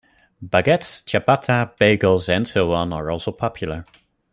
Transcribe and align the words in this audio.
Baguettes, 0.55 0.95
ciabatta, 1.05 1.59
bagels 1.79 2.27
and 2.27 2.47
so 2.47 2.71
on 2.73 2.91
are 2.91 3.11
also 3.11 3.31
popular. 3.31 3.85